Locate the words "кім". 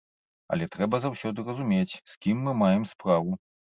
2.25-2.45